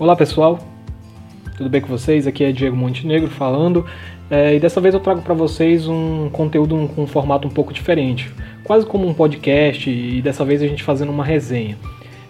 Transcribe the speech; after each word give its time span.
Olá 0.00 0.14
pessoal, 0.14 0.60
tudo 1.56 1.68
bem 1.68 1.80
com 1.80 1.88
vocês? 1.88 2.24
Aqui 2.24 2.44
é 2.44 2.52
Diego 2.52 2.76
Montenegro 2.76 3.28
falando 3.28 3.84
é, 4.30 4.54
e 4.54 4.60
dessa 4.60 4.80
vez 4.80 4.94
eu 4.94 5.00
trago 5.00 5.22
para 5.22 5.34
vocês 5.34 5.88
um 5.88 6.30
conteúdo 6.30 6.88
com 6.94 7.02
um 7.02 7.06
formato 7.06 7.48
um 7.48 7.50
pouco 7.50 7.72
diferente, 7.72 8.30
quase 8.62 8.86
como 8.86 9.08
um 9.08 9.12
podcast 9.12 9.90
e 9.90 10.22
dessa 10.22 10.44
vez 10.44 10.62
a 10.62 10.68
gente 10.68 10.84
fazendo 10.84 11.10
uma 11.10 11.24
resenha. 11.24 11.76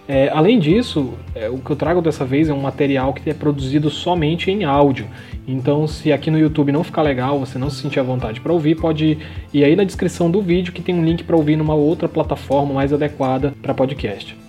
É, 0.07 0.29
além 0.29 0.57
disso, 0.57 1.13
é, 1.35 1.47
o 1.47 1.59
que 1.59 1.69
eu 1.69 1.75
trago 1.75 2.01
dessa 2.01 2.25
vez 2.25 2.49
é 2.49 2.53
um 2.53 2.59
material 2.59 3.13
que 3.13 3.29
é 3.29 3.35
produzido 3.35 3.91
somente 3.91 4.49
em 4.49 4.63
áudio. 4.63 5.05
Então, 5.47 5.85
se 5.85 6.11
aqui 6.11 6.31
no 6.31 6.39
YouTube 6.39 6.71
não 6.71 6.83
ficar 6.83 7.03
legal, 7.03 7.39
você 7.39 7.59
não 7.59 7.69
se 7.69 7.83
sentir 7.83 7.99
à 7.99 8.03
vontade 8.03 8.41
para 8.41 8.51
ouvir, 8.51 8.73
pode 8.73 9.15
ir 9.53 9.63
aí 9.63 9.75
na 9.75 9.83
descrição 9.83 10.31
do 10.31 10.41
vídeo 10.41 10.73
que 10.73 10.81
tem 10.81 10.95
um 10.95 11.05
link 11.05 11.23
para 11.23 11.35
ouvir 11.35 11.55
numa 11.55 11.75
outra 11.75 12.09
plataforma 12.09 12.73
mais 12.73 12.91
adequada 12.91 13.53
para 13.61 13.75
podcast. 13.75 14.48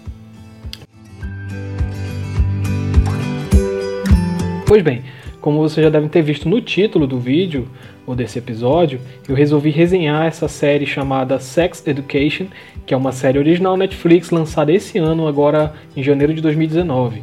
Pois 4.71 4.85
bem, 4.85 5.03
como 5.41 5.59
vocês 5.59 5.83
já 5.83 5.91
devem 5.91 6.09
ter 6.09 6.23
visto 6.23 6.49
no 6.49 6.61
título 6.61 7.05
do 7.05 7.19
vídeo 7.19 7.67
ou 8.07 8.15
desse 8.15 8.39
episódio, 8.39 9.01
eu 9.29 9.35
resolvi 9.35 9.69
resenhar 9.69 10.27
essa 10.27 10.47
série 10.47 10.87
chamada 10.87 11.41
Sex 11.41 11.85
Education, 11.89 12.47
que 12.87 12.95
é 12.95 12.97
uma 12.97 13.11
série 13.11 13.37
original 13.37 13.77
Netflix 13.77 14.31
lançada 14.31 14.71
esse 14.71 14.97
ano, 14.97 15.27
agora 15.27 15.75
em 15.97 16.05
janeiro 16.05 16.33
de 16.33 16.41
2019. 16.41 17.21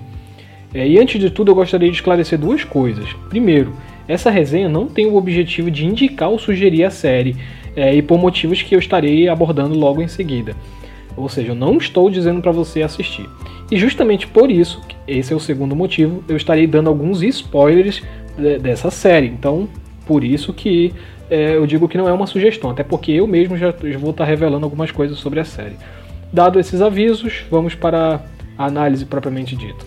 É, 0.73 0.85
e 0.85 0.99
antes 0.99 1.21
de 1.21 1.29
tudo, 1.29 1.51
eu 1.51 1.55
gostaria 1.55 1.89
de 1.89 1.95
esclarecer 1.95 2.37
duas 2.37 2.65
coisas. 2.65 3.07
Primeiro, 3.29 3.71
essa 4.09 4.29
resenha 4.29 4.67
não 4.67 4.85
tem 4.85 5.05
o 5.05 5.15
objetivo 5.15 5.71
de 5.71 5.85
indicar 5.85 6.27
ou 6.27 6.37
sugerir 6.37 6.83
a 6.83 6.89
série, 6.89 7.37
é, 7.77 7.95
e 7.95 8.01
por 8.01 8.19
motivos 8.19 8.61
que 8.61 8.75
eu 8.75 8.79
estarei 8.79 9.29
abordando 9.29 9.73
logo 9.73 10.01
em 10.01 10.09
seguida. 10.09 10.53
Ou 11.15 11.29
seja, 11.29 11.53
eu 11.53 11.55
não 11.55 11.77
estou 11.77 12.09
dizendo 12.09 12.41
para 12.41 12.51
você 12.51 12.81
assistir. 12.81 13.25
E 13.69 13.77
justamente 13.77 14.27
por 14.27 14.49
isso, 14.49 14.81
esse 15.07 15.33
é 15.33 15.35
o 15.35 15.39
segundo 15.39 15.75
motivo, 15.75 16.23
eu 16.27 16.37
estarei 16.37 16.65
dando 16.65 16.87
alguns 16.87 17.21
spoilers 17.21 18.01
dessa 18.61 18.89
série. 18.89 19.27
Então, 19.27 19.67
por 20.05 20.23
isso 20.23 20.53
que 20.53 20.93
é, 21.29 21.55
eu 21.55 21.67
digo 21.67 21.87
que 21.89 21.97
não 21.97 22.07
é 22.07 22.13
uma 22.13 22.27
sugestão, 22.27 22.69
até 22.69 22.83
porque 22.83 23.11
eu 23.11 23.27
mesmo 23.27 23.57
já, 23.57 23.73
já 23.83 23.97
vou 23.97 24.11
estar 24.11 24.23
revelando 24.23 24.65
algumas 24.65 24.91
coisas 24.91 25.17
sobre 25.17 25.41
a 25.41 25.45
série. 25.45 25.75
Dado 26.31 26.59
esses 26.59 26.81
avisos, 26.81 27.43
vamos 27.51 27.75
para 27.75 28.21
a 28.57 28.65
análise 28.65 29.05
propriamente 29.05 29.55
dita. 29.55 29.85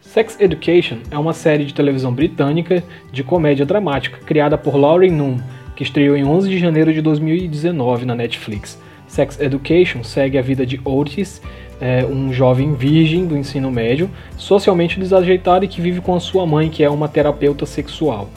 Sex 0.00 0.40
Education 0.40 0.98
é 1.10 1.18
uma 1.18 1.34
série 1.34 1.64
de 1.64 1.74
televisão 1.74 2.12
britânica 2.12 2.82
de 3.12 3.22
comédia 3.22 3.66
dramática 3.66 4.18
criada 4.24 4.56
por 4.56 4.74
Lauren 4.74 5.10
Noon, 5.10 5.36
que 5.76 5.82
estreou 5.82 6.16
em 6.16 6.24
11 6.24 6.48
de 6.48 6.58
janeiro 6.58 6.92
de 6.92 7.02
2019 7.02 8.06
na 8.06 8.14
Netflix. 8.14 8.80
Sex 9.06 9.38
Education 9.38 10.02
segue 10.02 10.38
a 10.38 10.42
vida 10.42 10.66
de 10.66 10.80
Otis, 10.84 11.40
é, 11.80 12.04
um 12.04 12.32
jovem 12.32 12.74
virgem 12.74 13.26
do 13.26 13.36
ensino 13.36 13.70
médio, 13.70 14.10
socialmente 14.36 14.98
desajeitado 14.98 15.64
e 15.64 15.68
que 15.68 15.80
vive 15.80 16.00
com 16.00 16.14
a 16.14 16.20
sua 16.20 16.46
mãe, 16.46 16.70
que 16.70 16.82
é 16.82 16.90
uma 16.90 17.08
terapeuta 17.08 17.66
sexual. 17.66 18.28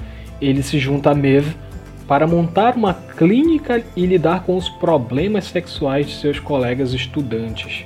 Ele 0.42 0.62
se 0.62 0.78
junta 0.78 1.12
a 1.12 1.16
Mev 1.16 1.56
para 2.08 2.28
montar 2.28 2.76
uma 2.76 2.94
clínica 2.94 3.84
e 3.96 4.06
lidar 4.06 4.44
com 4.44 4.58
os 4.58 4.68
problemas 4.68 5.46
sexuais 5.46 6.08
de 6.08 6.16
seus 6.16 6.40
colegas 6.40 6.94
estudantes. 6.94 7.86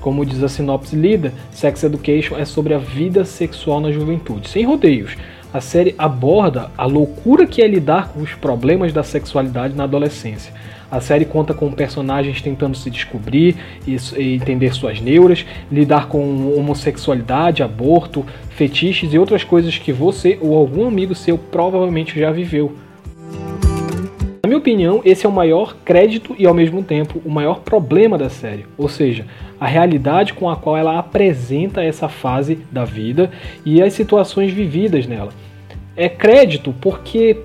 Como 0.00 0.26
diz 0.26 0.42
a 0.42 0.48
sinopse 0.48 0.96
lida, 0.96 1.32
Sex 1.50 1.84
Education 1.84 2.36
é 2.36 2.44
sobre 2.44 2.74
a 2.74 2.78
vida 2.78 3.24
sexual 3.24 3.80
na 3.80 3.92
juventude, 3.92 4.48
sem 4.48 4.64
rodeios. 4.64 5.16
A 5.52 5.60
série 5.60 5.94
aborda 5.98 6.70
a 6.78 6.86
loucura 6.86 7.46
que 7.46 7.60
é 7.60 7.66
lidar 7.66 8.08
com 8.08 8.20
os 8.20 8.32
problemas 8.32 8.92
da 8.92 9.02
sexualidade 9.02 9.74
na 9.74 9.84
adolescência. 9.84 10.52
A 10.90 11.00
série 11.00 11.24
conta 11.24 11.52
com 11.52 11.70
personagens 11.72 12.40
tentando 12.40 12.76
se 12.76 12.90
descobrir 12.90 13.56
e, 13.86 13.96
entender 14.34 14.74
suas 14.74 15.00
neuras, 15.00 15.44
lidar 15.70 16.08
com 16.08 16.54
homossexualidade, 16.56 17.62
aborto, 17.62 18.24
fetiches 18.50 19.12
e 19.12 19.18
outras 19.18 19.44
coisas 19.44 19.76
que 19.76 19.92
você 19.92 20.38
ou 20.40 20.56
algum 20.56 20.86
amigo 20.86 21.14
seu 21.14 21.36
provavelmente 21.36 22.18
já 22.18 22.30
viveu. 22.30 22.74
Minha 24.52 24.58
opinião, 24.58 25.00
esse 25.02 25.24
é 25.24 25.28
o 25.30 25.32
maior 25.32 25.74
crédito 25.82 26.36
e 26.38 26.46
ao 26.46 26.52
mesmo 26.52 26.82
tempo 26.82 27.22
o 27.24 27.30
maior 27.30 27.60
problema 27.60 28.18
da 28.18 28.28
série, 28.28 28.66
ou 28.76 28.86
seja, 28.86 29.24
a 29.58 29.66
realidade 29.66 30.34
com 30.34 30.50
a 30.50 30.56
qual 30.56 30.76
ela 30.76 30.98
apresenta 30.98 31.82
essa 31.82 32.06
fase 32.06 32.58
da 32.70 32.84
vida 32.84 33.30
e 33.64 33.80
as 33.80 33.94
situações 33.94 34.52
vividas 34.52 35.06
nela. 35.06 35.30
É 35.96 36.06
crédito 36.06 36.74
porque 36.82 37.38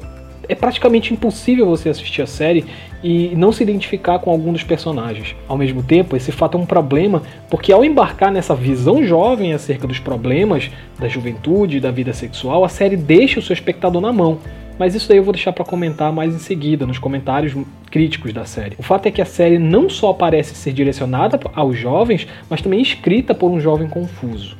é 0.50 0.53
praticamente 0.53 1.13
impossível 1.13 1.66
você 1.66 1.88
assistir 1.88 2.23
a 2.23 2.28
série 2.28 2.66
e 3.01 3.31
não 3.38 3.53
se 3.53 3.63
identificar 3.63 4.19
com 4.19 4.29
algum 4.29 4.51
dos 4.51 4.63
personagens. 4.63 5.34
Ao 5.47 5.57
mesmo 5.57 5.81
tempo, 5.81 6.13
esse 6.13 6.34
fato 6.34 6.57
é 6.57 6.62
um 6.62 6.66
problema 6.66 7.22
porque 7.50 7.72
ao 7.72 7.85
embarcar 7.85 8.34
nessa 8.34 8.53
visão 8.53 9.01
jovem 9.01 9.53
acerca 9.53 9.88
dos 9.88 9.97
problemas 9.97 10.69
da 11.00 11.07
juventude 11.07 11.78
e 11.78 11.79
da 11.79 11.89
vida 11.89 12.12
sexual, 12.12 12.66
a 12.66 12.69
série 12.69 12.97
deixa 12.97 13.39
o 13.39 13.41
seu 13.41 13.53
espectador 13.53 14.01
na 14.01 14.12
mão. 14.12 14.39
Mas 14.77 14.93
isso 14.93 15.11
aí 15.11 15.17
eu 15.17 15.23
vou 15.23 15.33
deixar 15.33 15.51
para 15.53 15.65
comentar 15.65 16.11
mais 16.11 16.35
em 16.35 16.39
seguida, 16.39 16.85
nos 16.85 16.99
comentários 16.99 17.53
críticos 17.89 18.31
da 18.31 18.45
série. 18.45 18.75
O 18.77 18.83
fato 18.83 19.07
é 19.07 19.11
que 19.11 19.21
a 19.21 19.25
série 19.25 19.57
não 19.57 19.89
só 19.89 20.13
parece 20.13 20.53
ser 20.53 20.73
direcionada 20.73 21.39
aos 21.53 21.77
jovens, 21.77 22.27
mas 22.49 22.61
também 22.61 22.81
escrita 22.81 23.33
por 23.33 23.49
um 23.49 23.59
jovem 23.59 23.88
confuso. 23.88 24.57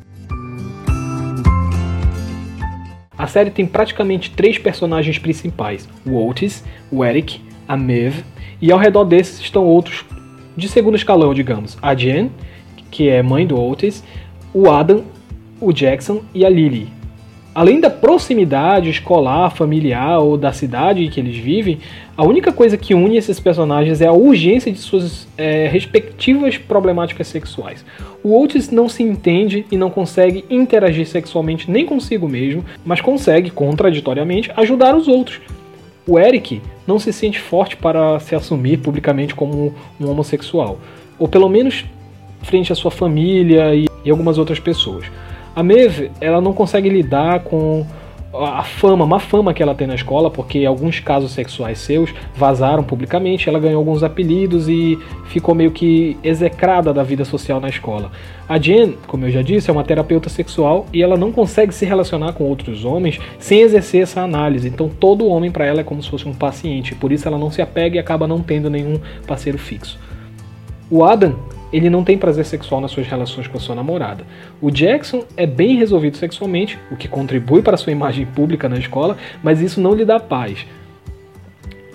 A 3.18 3.26
série 3.26 3.50
tem 3.50 3.66
praticamente 3.66 4.32
três 4.32 4.58
personagens 4.58 5.18
principais: 5.18 5.88
o 6.06 6.28
Otis, 6.28 6.64
o 6.92 7.04
Eric, 7.04 7.42
a 7.68 7.76
Maeve, 7.76 8.24
e 8.62 8.72
ao 8.72 8.80
redor 8.80 9.06
desses 9.06 9.40
estão 9.40 9.66
outros 9.66 10.06
de 10.56 10.68
segundo 10.68 10.96
escalão, 10.96 11.34
digamos. 11.34 11.78
A 11.82 11.94
Jen, 11.94 12.32
que 12.90 13.10
é 13.10 13.22
mãe 13.22 13.46
do 13.46 13.60
Otis, 13.60 14.04
o 14.54 14.70
Adam, 14.70 15.04
o 15.60 15.72
Jackson 15.72 16.24
e 16.34 16.46
a 16.46 16.50
Lily, 16.50 16.97
Além 17.58 17.80
da 17.80 17.90
proximidade 17.90 18.88
escolar, 18.88 19.50
familiar 19.50 20.20
ou 20.20 20.38
da 20.38 20.54
cidade 20.54 21.04
em 21.04 21.10
que 21.10 21.20
eles 21.20 21.36
vivem, 21.38 21.80
a 22.16 22.24
única 22.24 22.52
coisa 22.52 22.78
que 22.78 22.94
une 22.94 23.18
esses 23.18 23.40
personagens 23.40 24.00
é 24.00 24.06
a 24.06 24.12
urgência 24.12 24.72
de 24.72 24.78
suas 24.78 25.28
é, 25.36 25.68
respectivas 25.68 26.56
problemáticas 26.56 27.26
sexuais. 27.26 27.84
O 28.24 28.40
Otis 28.40 28.70
não 28.70 28.88
se 28.88 29.02
entende 29.02 29.66
e 29.72 29.76
não 29.76 29.90
consegue 29.90 30.46
interagir 30.52 31.08
sexualmente 31.08 31.72
nem 31.72 31.84
consigo 31.84 32.30
mesmo, 32.30 32.64
mas 32.86 33.02
consegue, 33.02 33.50
contraditoriamente, 33.50 34.52
ajudar 34.56 34.96
os 34.96 35.08
outros. 35.08 35.42
O 36.08 36.20
Eric 36.20 36.62
não 36.86 37.00
se 37.00 37.12
sente 37.12 37.40
forte 37.40 37.76
para 37.76 38.20
se 38.20 38.36
assumir 38.36 38.78
publicamente 38.78 39.34
como 39.34 39.74
um 40.00 40.08
homossexual, 40.08 40.78
ou 41.18 41.28
pelo 41.28 41.50
menos 41.50 41.84
frente 42.44 42.72
à 42.72 42.76
sua 42.76 42.92
família 42.92 43.74
e 43.74 43.90
algumas 44.12 44.38
outras 44.38 44.60
pessoas. 44.60 45.08
A 45.58 45.64
Maeve, 45.64 46.12
ela 46.22 46.40
não 46.40 46.54
consegue 46.54 46.88
lidar 46.88 47.40
com 47.40 47.84
a 48.32 48.62
fama, 48.62 49.08
má 49.08 49.18
fama 49.18 49.56
que 49.56 49.64
ela 49.64 49.74
tem 49.74 49.88
na 49.88 49.96
escola, 49.96 50.30
porque 50.30 50.64
alguns 50.64 51.00
casos 51.00 51.32
sexuais 51.32 51.80
seus 51.80 52.14
vazaram 52.36 52.84
publicamente, 52.84 53.50
ela 53.50 53.58
ganhou 53.58 53.80
alguns 53.80 54.04
apelidos 54.04 54.70
e 54.70 55.00
ficou 55.26 55.56
meio 55.56 55.72
que 55.72 56.16
execrada 56.24 56.94
da 56.94 57.02
vida 57.02 57.26
social 57.26 57.60
na 57.60 57.70
escola. 57.70 58.12
A 58.48 58.60
Jen, 58.60 59.00
como 59.08 59.26
eu 59.26 59.32
já 59.32 59.42
disse, 59.42 59.72
é 59.72 59.74
uma 59.74 59.84
terapeuta 59.84 60.30
sexual 60.30 60.86
e 60.94 61.02
ela 61.02 61.18
não 61.18 61.32
consegue 61.32 61.74
se 61.74 61.88
relacionar 61.88 62.34
com 62.34 62.44
outros 62.44 62.86
homens 62.86 63.20
sem 63.40 63.62
exercer 63.62 64.04
essa 64.04 64.22
análise. 64.22 64.68
Então 64.68 64.88
todo 64.88 65.26
homem 65.26 65.50
para 65.50 65.66
ela 65.66 65.82
é 65.82 65.84
como 65.84 66.04
se 66.04 66.10
fosse 66.12 66.30
um 66.30 66.36
paciente, 66.36 66.94
por 66.94 67.12
isso 67.12 67.28
ela 67.28 67.40
não 67.40 67.50
se 67.50 67.64
apega 67.64 67.96
e 67.96 68.00
acaba 68.00 68.28
não 68.28 68.42
tendo 68.42 68.70
nenhum 68.70 69.00
parceiro 69.26 69.58
fixo. 69.58 69.98
O 70.88 71.04
Adam 71.04 71.36
ele 71.72 71.90
não 71.90 72.04
tem 72.04 72.18
prazer 72.18 72.46
sexual 72.46 72.82
nas 72.82 72.92
suas 72.92 73.08
relações 73.08 73.48
com 73.48 73.58
a 73.58 73.62
sua 73.62 73.76
namorada. 73.76 74.26
O 74.62 74.72
Jackson 74.72 75.24
é 75.36 75.46
bem 75.46 75.78
resolvido 75.78 76.18
sexualmente, 76.18 76.80
o 76.92 76.96
que 76.96 77.08
contribui 77.08 77.62
para 77.62 77.78
sua 77.78 77.92
imagem 77.92 78.26
pública 78.26 78.70
na 78.70 78.78
escola, 78.78 79.18
mas 79.44 79.62
isso 79.62 79.82
não 79.82 79.94
lhe 79.94 80.06
dá 80.06 80.20
paz. 80.20 80.66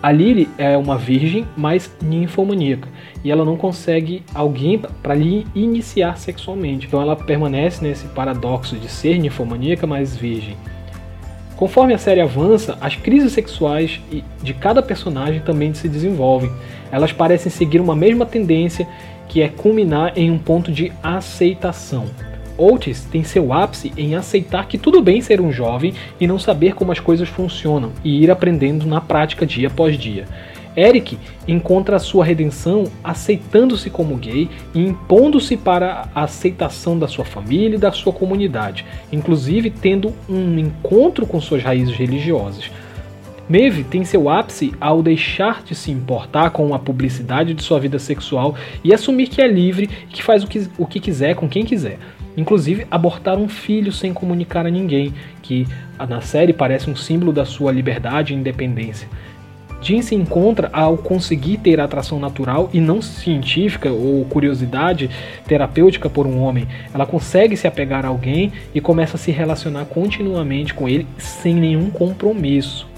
A 0.02 0.10
Lily 0.10 0.48
é 0.58 0.76
uma 0.76 0.98
virgem, 0.98 1.46
mas 1.56 1.88
ninfomaníaca, 2.02 2.88
e 3.22 3.30
ela 3.30 3.44
não 3.44 3.56
consegue 3.56 4.24
alguém 4.34 4.76
para 5.00 5.14
lhe 5.14 5.46
iniciar 5.54 6.18
sexualmente. 6.18 6.88
Então 6.88 7.00
ela 7.00 7.14
permanece 7.14 7.84
nesse 7.84 8.06
paradoxo 8.08 8.76
de 8.76 8.88
ser 8.88 9.18
ninfomaníaca, 9.20 9.86
mas 9.86 10.16
virgem. 10.16 10.56
Conforme 11.56 11.94
a 11.94 11.98
série 11.98 12.20
avança, 12.20 12.76
as 12.80 12.96
crises 12.96 13.32
sexuais 13.32 14.00
de 14.42 14.52
cada 14.52 14.82
personagem 14.82 15.40
também 15.42 15.72
se 15.72 15.88
desenvolvem. 15.88 16.50
Elas 16.90 17.12
parecem 17.12 17.52
seguir 17.52 17.80
uma 17.80 17.94
mesma 17.94 18.26
tendência 18.26 18.88
que 19.28 19.42
é 19.42 19.48
culminar 19.48 20.12
em 20.16 20.30
um 20.30 20.38
ponto 20.38 20.70
de 20.70 20.92
aceitação. 21.02 22.06
Otis 22.56 23.04
tem 23.04 23.24
seu 23.24 23.52
ápice 23.52 23.92
em 23.96 24.14
aceitar 24.14 24.68
que 24.68 24.78
tudo 24.78 25.02
bem 25.02 25.20
ser 25.20 25.40
um 25.40 25.50
jovem 25.50 25.94
e 26.20 26.26
não 26.26 26.38
saber 26.38 26.74
como 26.74 26.92
as 26.92 27.00
coisas 27.00 27.28
funcionam 27.28 27.92
e 28.04 28.22
ir 28.22 28.30
aprendendo 28.30 28.86
na 28.86 29.00
prática 29.00 29.46
dia 29.46 29.68
após 29.68 29.98
dia. 29.98 30.26
Eric 30.76 31.18
encontra 31.46 31.96
a 31.96 32.00
sua 32.00 32.24
redenção 32.24 32.84
aceitando-se 33.04 33.90
como 33.90 34.16
gay 34.16 34.48
e 34.74 34.80
impondo-se 34.80 35.56
para 35.56 36.08
a 36.14 36.22
aceitação 36.24 36.98
da 36.98 37.06
sua 37.06 37.24
família 37.24 37.76
e 37.76 37.80
da 37.80 37.92
sua 37.92 38.12
comunidade, 38.12 38.84
inclusive 39.12 39.68
tendo 39.68 40.14
um 40.28 40.58
encontro 40.58 41.26
com 41.26 41.40
suas 41.40 41.62
raízes 41.62 41.94
religiosas. 41.94 42.70
Maeve 43.48 43.84
tem 43.84 44.04
seu 44.04 44.28
ápice 44.28 44.72
ao 44.80 45.02
deixar 45.02 45.62
de 45.62 45.74
se 45.74 45.90
importar 45.90 46.50
com 46.50 46.74
a 46.74 46.78
publicidade 46.78 47.54
de 47.54 47.62
sua 47.62 47.80
vida 47.80 47.98
sexual 47.98 48.54
e 48.84 48.94
assumir 48.94 49.28
que 49.28 49.42
é 49.42 49.48
livre 49.48 49.90
e 50.08 50.12
que 50.12 50.22
faz 50.22 50.44
o 50.44 50.46
que, 50.46 50.68
o 50.78 50.86
que 50.86 51.00
quiser 51.00 51.34
com 51.34 51.48
quem 51.48 51.64
quiser. 51.64 51.98
Inclusive, 52.36 52.86
abortar 52.90 53.36
um 53.36 53.48
filho 53.48 53.92
sem 53.92 54.14
comunicar 54.14 54.64
a 54.64 54.70
ninguém, 54.70 55.12
que 55.42 55.66
na 56.08 56.20
série 56.20 56.52
parece 56.52 56.88
um 56.88 56.96
símbolo 56.96 57.32
da 57.32 57.44
sua 57.44 57.70
liberdade 57.70 58.32
e 58.32 58.36
independência. 58.36 59.08
Jean 59.82 60.00
se 60.00 60.14
encontra 60.14 60.70
ao 60.72 60.96
conseguir 60.96 61.58
ter 61.58 61.80
atração 61.80 62.20
natural 62.20 62.70
e 62.72 62.80
não 62.80 63.02
científica 63.02 63.90
ou 63.90 64.24
curiosidade 64.26 65.10
terapêutica 65.46 66.08
por 66.08 66.24
um 66.24 66.38
homem. 66.38 66.68
Ela 66.94 67.04
consegue 67.04 67.56
se 67.56 67.66
apegar 67.66 68.06
a 68.06 68.08
alguém 68.08 68.52
e 68.72 68.80
começa 68.80 69.16
a 69.16 69.18
se 69.18 69.32
relacionar 69.32 69.86
continuamente 69.86 70.72
com 70.72 70.88
ele 70.88 71.06
sem 71.18 71.54
nenhum 71.54 71.90
compromisso. 71.90 72.91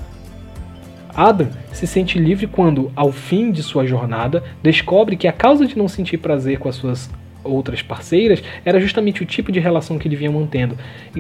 Adam 1.14 1.48
se 1.72 1.86
sente 1.86 2.18
livre 2.18 2.46
quando, 2.46 2.90
ao 2.96 3.12
fim 3.12 3.52
de 3.52 3.62
sua 3.62 3.86
jornada, 3.86 4.42
descobre 4.62 5.16
que 5.16 5.28
a 5.28 5.32
causa 5.32 5.66
de 5.66 5.78
não 5.78 5.88
sentir 5.88 6.18
prazer 6.18 6.58
com 6.58 6.68
as 6.68 6.76
suas 6.76 7.10
outras 7.44 7.82
parceiras 7.82 8.42
era 8.64 8.80
justamente 8.80 9.22
o 9.22 9.26
tipo 9.26 9.52
de 9.52 9.60
relação 9.60 9.98
que 9.98 10.08
ele 10.08 10.16
vinha 10.16 10.30
mantendo. 10.30 10.76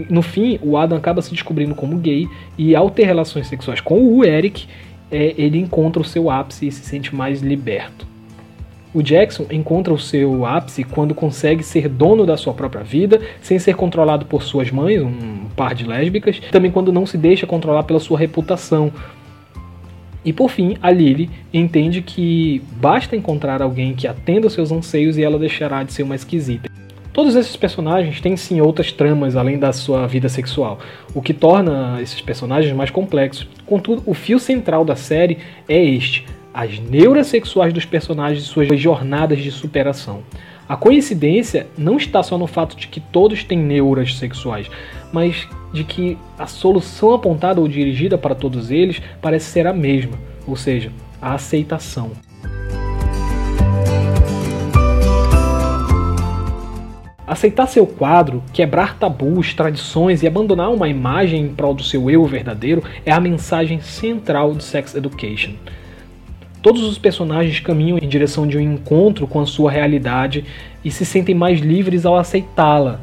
No 0.08 0.22
fim, 0.22 0.58
o 0.62 0.76
Adam 0.76 0.96
acaba 0.96 1.22
se 1.22 1.30
descobrindo 1.30 1.74
como 1.74 1.98
gay 1.98 2.26
e, 2.56 2.74
ao 2.74 2.90
ter 2.90 3.04
relações 3.04 3.46
sexuais 3.46 3.80
com 3.80 4.02
o 4.02 4.24
Eric, 4.24 4.66
é, 5.10 5.34
ele 5.36 5.58
encontra 5.58 6.00
o 6.00 6.04
seu 6.04 6.30
ápice 6.30 6.66
e 6.66 6.72
se 6.72 6.84
sente 6.84 7.14
mais 7.14 7.42
liberto. 7.42 8.14
O 8.94 9.02
Jackson 9.02 9.46
encontra 9.50 9.92
o 9.92 9.98
seu 9.98 10.46
ápice 10.46 10.84
quando 10.84 11.16
consegue 11.16 11.64
ser 11.64 11.88
dono 11.88 12.24
da 12.24 12.36
sua 12.36 12.54
própria 12.54 12.84
vida, 12.84 13.20
sem 13.42 13.58
ser 13.58 13.74
controlado 13.74 14.24
por 14.24 14.44
suas 14.44 14.70
mães, 14.70 15.02
um 15.02 15.48
par 15.56 15.74
de 15.74 15.84
lésbicas, 15.84 16.40
também 16.52 16.70
quando 16.70 16.92
não 16.92 17.04
se 17.04 17.18
deixa 17.18 17.44
controlar 17.44 17.82
pela 17.82 17.98
sua 17.98 18.16
reputação. 18.16 18.92
E 20.24 20.32
por 20.32 20.50
fim, 20.50 20.76
a 20.80 20.90
Lily 20.90 21.28
entende 21.52 22.00
que 22.00 22.62
basta 22.80 23.14
encontrar 23.14 23.60
alguém 23.60 23.94
que 23.94 24.06
atenda 24.06 24.46
aos 24.46 24.54
seus 24.54 24.72
anseios 24.72 25.18
e 25.18 25.22
ela 25.22 25.38
deixará 25.38 25.82
de 25.82 25.92
ser 25.92 26.02
uma 26.02 26.14
esquisita. 26.14 26.70
Todos 27.12 27.36
esses 27.36 27.54
personagens 27.54 28.20
têm 28.20 28.36
sim 28.36 28.60
outras 28.60 28.90
tramas 28.90 29.36
além 29.36 29.56
da 29.56 29.72
sua 29.72 30.06
vida 30.06 30.28
sexual, 30.28 30.80
o 31.14 31.22
que 31.22 31.32
torna 31.32 32.00
esses 32.02 32.20
personagens 32.20 32.74
mais 32.74 32.90
complexos. 32.90 33.46
Contudo, 33.64 34.02
o 34.04 34.14
fio 34.14 34.40
central 34.40 34.84
da 34.84 34.96
série 34.96 35.38
é 35.68 35.80
este: 35.80 36.26
as 36.52 36.78
neuras 36.80 37.28
sexuais 37.28 37.72
dos 37.72 37.84
personagens 37.84 38.42
e 38.42 38.46
suas 38.46 38.80
jornadas 38.80 39.38
de 39.38 39.52
superação. 39.52 40.22
A 40.66 40.76
coincidência 40.76 41.66
não 41.76 41.98
está 41.98 42.22
só 42.22 42.38
no 42.38 42.46
fato 42.46 42.74
de 42.74 42.88
que 42.88 42.98
todos 42.98 43.44
têm 43.44 43.58
neuras 43.58 44.16
sexuais, 44.16 44.70
mas 45.12 45.46
de 45.74 45.84
que 45.84 46.16
a 46.38 46.46
solução 46.46 47.12
apontada 47.12 47.60
ou 47.60 47.68
dirigida 47.68 48.16
para 48.16 48.34
todos 48.34 48.70
eles 48.70 49.02
parece 49.20 49.46
ser 49.46 49.66
a 49.66 49.74
mesma, 49.74 50.18
ou 50.46 50.56
seja, 50.56 50.90
a 51.20 51.34
aceitação. 51.34 52.12
Aceitar 57.26 57.66
seu 57.66 57.86
quadro, 57.86 58.42
quebrar 58.52 58.98
tabus, 58.98 59.52
tradições 59.52 60.22
e 60.22 60.26
abandonar 60.26 60.70
uma 60.70 60.88
imagem 60.88 61.42
em 61.42 61.54
prol 61.54 61.74
do 61.74 61.82
seu 61.82 62.10
eu 62.10 62.24
verdadeiro 62.24 62.82
é 63.04 63.12
a 63.12 63.20
mensagem 63.20 63.80
central 63.80 64.54
de 64.54 64.64
Sex 64.64 64.94
Education. 64.94 65.52
Todos 66.64 66.82
os 66.82 66.96
personagens 66.96 67.60
caminham 67.60 67.98
em 67.98 68.08
direção 68.08 68.46
de 68.46 68.56
um 68.56 68.60
encontro 68.60 69.26
com 69.26 69.38
a 69.38 69.44
sua 69.44 69.70
realidade 69.70 70.46
e 70.82 70.90
se 70.90 71.04
sentem 71.04 71.34
mais 71.34 71.60
livres 71.60 72.06
ao 72.06 72.16
aceitá-la. 72.16 73.00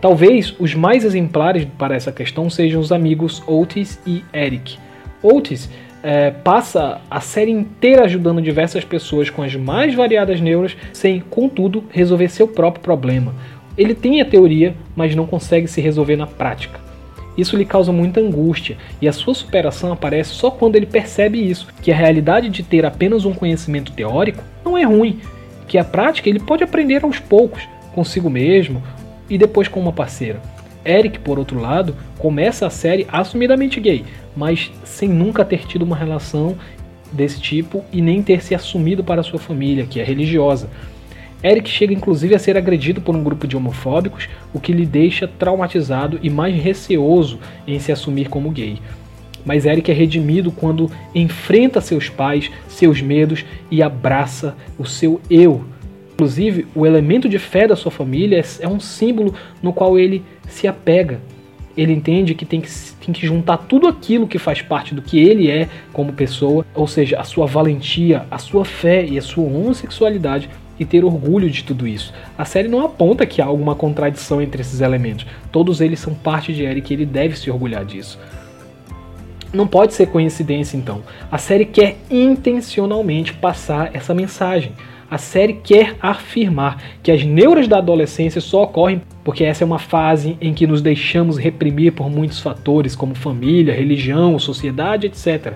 Talvez 0.00 0.54
os 0.58 0.74
mais 0.74 1.04
exemplares 1.04 1.66
para 1.76 1.94
essa 1.94 2.10
questão 2.10 2.48
sejam 2.48 2.80
os 2.80 2.90
amigos 2.90 3.42
Otis 3.46 4.00
e 4.06 4.24
Eric. 4.32 4.78
Otis 5.22 5.68
é, 6.02 6.30
passa 6.30 6.98
a 7.10 7.20
série 7.20 7.50
inteira 7.50 8.06
ajudando 8.06 8.40
diversas 8.40 8.86
pessoas 8.86 9.28
com 9.28 9.42
as 9.42 9.54
mais 9.54 9.94
variadas 9.94 10.40
neuras, 10.40 10.74
sem, 10.94 11.20
contudo, 11.20 11.84
resolver 11.90 12.30
seu 12.30 12.48
próprio 12.48 12.82
problema. 12.82 13.34
Ele 13.76 13.94
tem 13.94 14.22
a 14.22 14.24
teoria, 14.24 14.74
mas 14.96 15.14
não 15.14 15.26
consegue 15.26 15.68
se 15.68 15.82
resolver 15.82 16.16
na 16.16 16.26
prática. 16.26 16.80
Isso 17.36 17.56
lhe 17.56 17.64
causa 17.64 17.92
muita 17.92 18.20
angústia, 18.20 18.76
e 19.00 19.08
a 19.08 19.12
sua 19.12 19.34
superação 19.34 19.92
aparece 19.92 20.30
só 20.30 20.50
quando 20.50 20.76
ele 20.76 20.86
percebe 20.86 21.38
isso, 21.38 21.66
que 21.80 21.90
a 21.90 21.96
realidade 21.96 22.48
de 22.48 22.62
ter 22.62 22.84
apenas 22.84 23.24
um 23.24 23.32
conhecimento 23.32 23.92
teórico 23.92 24.42
não 24.64 24.76
é 24.76 24.82
ruim, 24.82 25.20
que 25.66 25.78
a 25.78 25.84
prática 25.84 26.28
ele 26.28 26.40
pode 26.40 26.62
aprender 26.62 27.04
aos 27.04 27.18
poucos, 27.18 27.66
consigo 27.94 28.28
mesmo 28.28 28.82
e 29.28 29.38
depois 29.38 29.68
com 29.68 29.80
uma 29.80 29.92
parceira. 29.92 30.40
Eric, 30.84 31.20
por 31.20 31.38
outro 31.38 31.60
lado, 31.60 31.96
começa 32.18 32.66
a 32.66 32.70
série 32.70 33.06
assumidamente 33.10 33.80
gay, 33.80 34.04
mas 34.36 34.70
sem 34.84 35.08
nunca 35.08 35.44
ter 35.44 35.66
tido 35.66 35.82
uma 35.82 35.96
relação 35.96 36.56
desse 37.12 37.40
tipo 37.40 37.84
e 37.92 38.00
nem 38.00 38.22
ter 38.22 38.42
se 38.42 38.54
assumido 38.54 39.04
para 39.04 39.22
sua 39.22 39.38
família, 39.38 39.86
que 39.86 40.00
é 40.00 40.04
religiosa. 40.04 40.68
Eric 41.42 41.68
chega 41.68 41.92
inclusive 41.92 42.34
a 42.34 42.38
ser 42.38 42.56
agredido 42.56 43.00
por 43.00 43.16
um 43.16 43.24
grupo 43.24 43.46
de 43.46 43.56
homofóbicos, 43.56 44.28
o 44.54 44.60
que 44.60 44.72
lhe 44.72 44.86
deixa 44.86 45.26
traumatizado 45.26 46.18
e 46.22 46.30
mais 46.30 46.54
receoso 46.54 47.38
em 47.66 47.78
se 47.78 47.90
assumir 47.90 48.28
como 48.28 48.50
gay. 48.50 48.78
Mas 49.44 49.66
Eric 49.66 49.90
é 49.90 49.94
redimido 49.94 50.52
quando 50.52 50.90
enfrenta 51.14 51.80
seus 51.80 52.08
pais, 52.08 52.50
seus 52.68 53.02
medos 53.02 53.44
e 53.70 53.82
abraça 53.82 54.56
o 54.78 54.86
seu 54.86 55.20
eu. 55.28 55.64
Inclusive, 56.14 56.66
o 56.74 56.86
elemento 56.86 57.28
de 57.28 57.38
fé 57.38 57.66
da 57.66 57.74
sua 57.74 57.90
família 57.90 58.44
é 58.60 58.68
um 58.68 58.78
símbolo 58.78 59.34
no 59.60 59.72
qual 59.72 59.98
ele 59.98 60.22
se 60.46 60.68
apega. 60.68 61.20
Ele 61.76 61.92
entende 61.92 62.34
que 62.34 62.44
tem, 62.44 62.60
que 62.60 62.70
tem 63.04 63.12
que 63.12 63.26
juntar 63.26 63.56
tudo 63.56 63.88
aquilo 63.88 64.28
que 64.28 64.38
faz 64.38 64.60
parte 64.60 64.94
do 64.94 65.02
que 65.02 65.18
ele 65.18 65.50
é 65.50 65.68
como 65.92 66.12
pessoa, 66.12 66.66
ou 66.74 66.86
seja, 66.86 67.18
a 67.18 67.24
sua 67.24 67.46
valentia, 67.46 68.26
a 68.30 68.38
sua 68.38 68.64
fé 68.64 69.04
e 69.04 69.18
a 69.18 69.22
sua 69.22 69.44
homossexualidade, 69.44 70.50
e 70.82 70.86
ter 70.86 71.04
orgulho 71.04 71.50
de 71.50 71.64
tudo 71.64 71.86
isso. 71.86 72.12
A 72.36 72.44
série 72.44 72.68
não 72.68 72.84
aponta 72.84 73.26
que 73.26 73.40
há 73.40 73.44
alguma 73.46 73.74
contradição 73.74 74.40
entre 74.40 74.60
esses 74.60 74.80
elementos. 74.80 75.26
Todos 75.50 75.80
eles 75.80 76.00
são 76.00 76.14
parte 76.14 76.52
de 76.52 76.64
Eric 76.64 76.92
e 76.92 76.96
ele 76.96 77.06
deve 77.06 77.38
se 77.38 77.50
orgulhar 77.50 77.84
disso. 77.84 78.18
Não 79.52 79.66
pode 79.66 79.94
ser 79.94 80.06
coincidência 80.06 80.76
então. 80.76 81.02
A 81.30 81.38
série 81.38 81.66
quer 81.66 81.96
intencionalmente 82.10 83.32
passar 83.34 83.90
essa 83.94 84.14
mensagem 84.14 84.72
a 85.12 85.18
série 85.18 85.52
quer 85.52 85.94
afirmar 86.00 86.82
que 87.02 87.12
as 87.12 87.22
neuras 87.22 87.68
da 87.68 87.76
adolescência 87.76 88.40
só 88.40 88.62
ocorrem 88.62 89.02
porque 89.22 89.44
essa 89.44 89.62
é 89.62 89.66
uma 89.66 89.78
fase 89.78 90.38
em 90.40 90.54
que 90.54 90.66
nos 90.66 90.80
deixamos 90.80 91.36
reprimir 91.36 91.92
por 91.92 92.08
muitos 92.08 92.40
fatores, 92.40 92.96
como 92.96 93.14
família, 93.14 93.74
religião, 93.74 94.38
sociedade, 94.38 95.08
etc. 95.08 95.52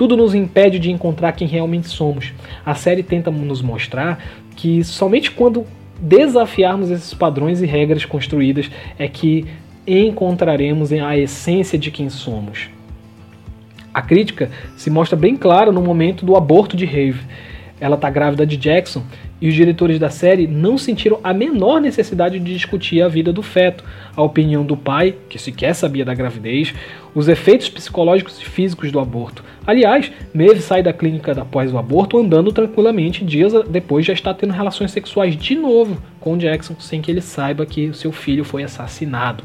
Tudo 0.00 0.16
nos 0.16 0.34
impede 0.34 0.78
de 0.78 0.90
encontrar 0.90 1.32
quem 1.32 1.46
realmente 1.46 1.86
somos. 1.86 2.32
A 2.64 2.74
série 2.74 3.02
tenta 3.02 3.30
nos 3.30 3.60
mostrar 3.60 4.18
que 4.56 4.82
somente 4.82 5.30
quando 5.30 5.66
desafiarmos 6.00 6.90
esses 6.90 7.12
padrões 7.12 7.60
e 7.60 7.66
regras 7.66 8.06
construídas 8.06 8.70
é 8.98 9.06
que 9.06 9.44
encontraremos 9.86 10.90
a 10.90 11.18
essência 11.18 11.78
de 11.78 11.90
quem 11.90 12.08
somos. 12.08 12.70
A 13.92 14.00
crítica 14.00 14.48
se 14.74 14.88
mostra 14.88 15.18
bem 15.18 15.36
clara 15.36 15.70
no 15.70 15.82
momento 15.82 16.24
do 16.24 16.34
aborto 16.34 16.78
de 16.78 16.86
Rave 16.86 17.20
ela 17.80 17.96
está 17.96 18.10
grávida 18.10 18.46
de 18.46 18.56
Jackson 18.56 19.02
e 19.40 19.48
os 19.48 19.54
diretores 19.54 19.98
da 19.98 20.10
série 20.10 20.46
não 20.46 20.76
sentiram 20.76 21.18
a 21.24 21.32
menor 21.32 21.80
necessidade 21.80 22.38
de 22.38 22.52
discutir 22.52 23.02
a 23.02 23.08
vida 23.08 23.32
do 23.32 23.42
feto, 23.42 23.82
a 24.14 24.22
opinião 24.22 24.64
do 24.64 24.76
pai, 24.76 25.14
que 25.28 25.38
sequer 25.38 25.74
sabia 25.74 26.04
da 26.04 26.14
gravidez, 26.14 26.74
os 27.14 27.28
efeitos 27.28 27.68
psicológicos 27.68 28.40
e 28.40 28.44
físicos 28.44 28.92
do 28.92 29.00
aborto. 29.00 29.42
Aliás, 29.66 30.10
Maeve 30.34 30.60
sai 30.60 30.82
da 30.82 30.92
clínica 30.92 31.32
após 31.32 31.72
o 31.72 31.78
aborto 31.78 32.18
andando 32.18 32.52
tranquilamente, 32.52 33.24
dias 33.24 33.52
depois 33.68 34.04
já 34.04 34.12
está 34.12 34.34
tendo 34.34 34.52
relações 34.52 34.90
sexuais 34.90 35.36
de 35.36 35.54
novo 35.54 36.00
com 36.20 36.36
Jackson, 36.36 36.74
sem 36.78 37.00
que 37.00 37.10
ele 37.10 37.20
saiba 37.20 37.66
que 37.66 37.92
seu 37.94 38.12
filho 38.12 38.44
foi 38.44 38.62
assassinado. 38.62 39.44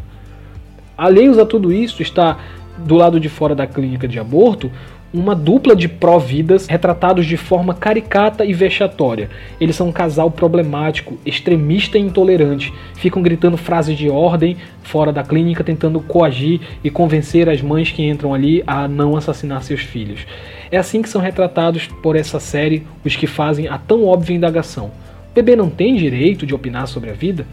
Alheios 0.97 1.37
a 1.37 1.45
tudo 1.45 1.73
isso, 1.73 2.01
está 2.01 2.37
do 2.77 2.95
lado 2.95 3.19
de 3.19 3.29
fora 3.29 3.55
da 3.55 3.65
clínica 3.65 4.07
de 4.07 4.19
aborto 4.19 4.71
uma 5.15 5.33
dupla 5.33 5.75
de 5.75 5.87
pró-vidas 5.87 6.67
retratados 6.67 7.25
de 7.25 7.37
forma 7.37 7.73
caricata 7.73 8.43
e 8.43 8.53
vexatória. 8.53 9.29
Eles 9.59 9.75
são 9.75 9.87
um 9.87 9.91
casal 9.91 10.29
problemático, 10.29 11.17
extremista 11.25 11.97
e 11.97 12.01
intolerante. 12.01 12.73
Ficam 12.95 13.21
gritando 13.21 13.55
frases 13.55 13.97
de 13.97 14.09
ordem 14.09 14.57
fora 14.83 15.11
da 15.11 15.23
clínica, 15.23 15.63
tentando 15.63 15.99
coagir 16.01 16.59
e 16.83 16.89
convencer 16.89 17.49
as 17.49 17.61
mães 17.61 17.91
que 17.91 18.03
entram 18.03 18.33
ali 18.33 18.63
a 18.67 18.87
não 18.87 19.15
assassinar 19.15 19.63
seus 19.63 19.81
filhos. 19.81 20.25
É 20.69 20.77
assim 20.77 21.01
que 21.01 21.09
são 21.09 21.21
retratados 21.21 21.87
por 21.87 22.15
essa 22.15 22.39
série 22.39 22.85
os 23.03 23.15
que 23.15 23.25
fazem 23.25 23.67
a 23.67 23.77
tão 23.77 24.05
óbvia 24.05 24.35
indagação. 24.35 24.87
O 25.31 25.33
bebê 25.33 25.55
não 25.55 25.69
tem 25.69 25.95
direito 25.95 26.45
de 26.45 26.53
opinar 26.53 26.87
sobre 26.87 27.09
a 27.09 27.13
vida? 27.13 27.47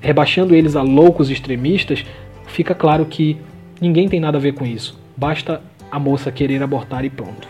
Rebaixando 0.00 0.54
eles 0.54 0.76
a 0.76 0.82
loucos 0.82 1.30
extremistas, 1.30 2.04
fica 2.46 2.74
claro 2.74 3.04
que 3.06 3.36
ninguém 3.80 4.08
tem 4.08 4.20
nada 4.20 4.38
a 4.38 4.40
ver 4.40 4.52
com 4.52 4.64
isso. 4.64 4.98
Basta 5.16 5.60
a 5.94 5.98
moça 6.00 6.32
querer 6.32 6.60
abortar 6.60 7.04
e 7.04 7.10
pronto. 7.10 7.46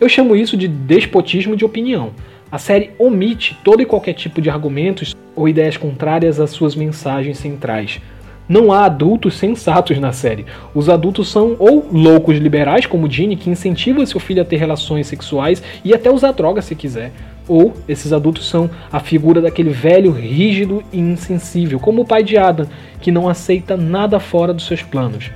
Eu 0.00 0.08
chamo 0.08 0.34
isso 0.34 0.56
de 0.56 0.66
despotismo 0.66 1.54
de 1.54 1.64
opinião. 1.64 2.10
A 2.50 2.58
série 2.58 2.90
omite 2.98 3.56
todo 3.62 3.80
e 3.80 3.86
qualquer 3.86 4.14
tipo 4.14 4.42
de 4.42 4.50
argumentos 4.50 5.14
ou 5.36 5.48
ideias 5.48 5.76
contrárias 5.76 6.40
às 6.40 6.50
suas 6.50 6.74
mensagens 6.74 7.38
centrais. 7.38 8.00
Não 8.48 8.72
há 8.72 8.86
adultos 8.86 9.36
sensatos 9.36 10.00
na 10.00 10.10
série. 10.10 10.46
Os 10.74 10.88
adultos 10.88 11.30
são 11.30 11.54
ou 11.60 11.86
loucos 11.92 12.38
liberais, 12.38 12.86
como 12.86 13.08
Ginny, 13.08 13.36
que 13.36 13.48
incentiva 13.48 14.04
seu 14.04 14.18
filho 14.18 14.42
a 14.42 14.44
ter 14.44 14.56
relações 14.56 15.06
sexuais 15.06 15.62
e 15.84 15.94
até 15.94 16.10
usar 16.10 16.32
droga 16.32 16.60
se 16.60 16.74
quiser. 16.74 17.12
Ou 17.46 17.72
esses 17.88 18.12
adultos 18.12 18.48
são 18.48 18.68
a 18.90 18.98
figura 18.98 19.40
daquele 19.40 19.70
velho 19.70 20.10
rígido 20.10 20.82
e 20.92 20.98
insensível, 20.98 21.78
como 21.78 22.02
o 22.02 22.04
pai 22.04 22.24
de 22.24 22.36
Adam, 22.36 22.66
que 23.00 23.12
não 23.12 23.28
aceita 23.28 23.76
nada 23.76 24.18
fora 24.18 24.52
dos 24.52 24.66
seus 24.66 24.82
planos. 24.82 25.30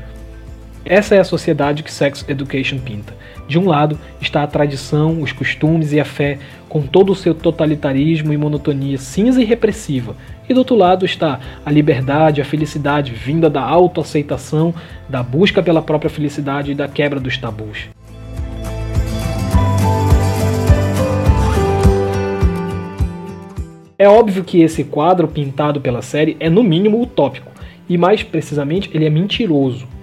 Essa 0.87 1.15
é 1.15 1.19
a 1.19 1.25
sociedade 1.25 1.83
que 1.83 1.91
Sex 1.91 2.27
Education 2.29 2.79
pinta. 2.79 3.15
De 3.49 3.59
um 3.59 3.67
lado 3.67 3.99
está 4.21 4.43
a 4.43 4.47
tradição, 4.47 5.23
os 5.23 5.33
costumes 5.33 5.93
e 5.93 6.01
a 6.01 6.05
fé, 6.05 6.39
com 6.69 6.83
todo 6.83 7.11
o 7.11 7.17
seu 7.17 7.35
totalitarismo 7.35 8.35
e 8.35 8.37
monotonia 8.37 8.99
cinza 8.99 9.41
e 9.41 9.47
repressiva. 9.47 10.15
E 10.47 10.53
do 10.53 10.59
outro 10.59 10.77
lado 10.77 11.07
está 11.07 11.41
a 11.65 11.71
liberdade, 11.71 12.43
a 12.43 12.45
felicidade 12.45 13.13
vinda 13.13 13.49
da 13.49 13.63
autoaceitação, 13.63 14.75
da 15.09 15.23
busca 15.23 15.63
pela 15.63 15.81
própria 15.81 16.11
felicidade 16.11 16.73
e 16.73 16.75
da 16.75 16.87
quebra 16.87 17.19
dos 17.19 17.39
tabus. 17.39 17.89
É 23.97 24.07
óbvio 24.07 24.45
que 24.45 24.61
esse 24.61 24.85
quadro 24.85 25.29
pintado 25.29 25.81
pela 25.81 26.03
série 26.03 26.37
é 26.39 26.51
no 26.51 26.63
mínimo 26.63 27.01
utópico, 27.01 27.51
e 27.89 27.97
mais 27.97 28.23
precisamente 28.23 28.91
ele 28.93 29.07
é 29.07 29.11
mentiroso. 29.11 29.94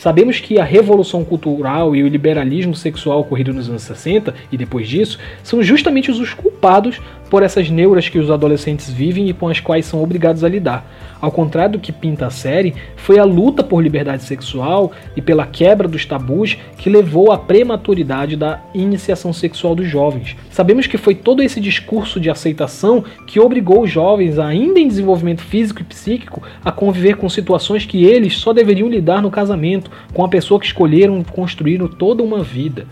Sabemos 0.00 0.40
que 0.40 0.58
a 0.58 0.64
revolução 0.64 1.22
cultural 1.22 1.94
e 1.94 2.02
o 2.02 2.08
liberalismo 2.08 2.74
sexual 2.74 3.20
ocorrido 3.20 3.52
nos 3.52 3.68
anos 3.68 3.82
60 3.82 4.34
e 4.50 4.56
depois 4.56 4.88
disso 4.88 5.18
são 5.42 5.62
justamente 5.62 6.10
os 6.10 6.32
culpados 6.32 6.98
por 7.30 7.44
essas 7.44 7.70
neuras 7.70 8.08
que 8.08 8.18
os 8.18 8.30
adolescentes 8.30 8.90
vivem 8.90 9.28
e 9.28 9.32
com 9.32 9.48
as 9.48 9.60
quais 9.60 9.86
são 9.86 10.02
obrigados 10.02 10.42
a 10.42 10.48
lidar. 10.48 10.84
Ao 11.20 11.30
contrário 11.30 11.72
do 11.72 11.78
que 11.78 11.92
pinta 11.92 12.26
a 12.26 12.30
série, 12.30 12.74
foi 12.96 13.18
a 13.18 13.24
luta 13.24 13.62
por 13.62 13.82
liberdade 13.82 14.24
sexual 14.24 14.90
e 15.14 15.22
pela 15.22 15.46
quebra 15.46 15.86
dos 15.86 16.04
tabus 16.04 16.56
que 16.76 16.90
levou 16.90 17.30
à 17.30 17.38
prematuridade 17.38 18.36
da 18.36 18.60
iniciação 18.74 19.32
sexual 19.32 19.74
dos 19.74 19.86
jovens. 19.86 20.36
Sabemos 20.50 20.86
que 20.86 20.98
foi 20.98 21.14
todo 21.14 21.42
esse 21.42 21.60
discurso 21.60 22.18
de 22.18 22.30
aceitação 22.30 23.04
que 23.26 23.38
obrigou 23.38 23.82
os 23.82 23.90
jovens, 23.90 24.38
ainda 24.38 24.80
em 24.80 24.88
desenvolvimento 24.88 25.42
físico 25.42 25.82
e 25.82 25.84
psíquico, 25.84 26.42
a 26.64 26.72
conviver 26.72 27.16
com 27.16 27.28
situações 27.28 27.86
que 27.86 28.04
eles 28.04 28.38
só 28.38 28.52
deveriam 28.52 28.88
lidar 28.88 29.22
no 29.22 29.30
casamento, 29.30 29.90
com 30.12 30.24
a 30.24 30.28
pessoa 30.28 30.58
que 30.58 30.66
escolheram 30.66 31.22
construir 31.22 31.86
toda 31.98 32.22
uma 32.22 32.42
vida. 32.42 32.86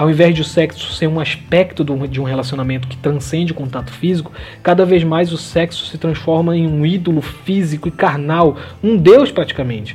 Ao 0.00 0.08
invés 0.08 0.34
de 0.34 0.40
o 0.40 0.44
sexo 0.46 0.94
ser 0.94 1.08
um 1.08 1.20
aspecto 1.20 1.84
de 1.84 2.20
um 2.22 2.24
relacionamento 2.24 2.88
que 2.88 2.96
transcende 2.96 3.52
o 3.52 3.54
contato 3.54 3.92
físico, 3.92 4.32
cada 4.62 4.86
vez 4.86 5.04
mais 5.04 5.30
o 5.30 5.36
sexo 5.36 5.84
se 5.84 5.98
transforma 5.98 6.56
em 6.56 6.66
um 6.66 6.86
ídolo 6.86 7.20
físico 7.20 7.86
e 7.86 7.90
carnal, 7.90 8.56
um 8.82 8.96
deus 8.96 9.30
praticamente. 9.30 9.94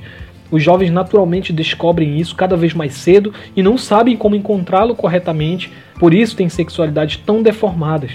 Os 0.52 0.62
jovens 0.62 0.92
naturalmente 0.92 1.52
descobrem 1.52 2.20
isso 2.20 2.36
cada 2.36 2.56
vez 2.56 2.72
mais 2.72 2.94
cedo 2.94 3.34
e 3.56 3.64
não 3.64 3.80
sabem 3.80 4.16
como 4.16 4.36
encontrá-lo 4.36 4.94
corretamente, 4.94 5.74
por 6.00 6.14
isso 6.14 6.36
têm 6.36 6.50
sexualidades 6.50 7.18
tão 7.18 7.42
deformadas, 7.42 8.12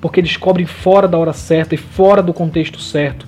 porque 0.00 0.22
descobrem 0.22 0.64
fora 0.64 1.08
da 1.08 1.18
hora 1.18 1.32
certa 1.32 1.74
e 1.74 1.78
fora 1.78 2.22
do 2.22 2.32
contexto 2.32 2.80
certo, 2.80 3.26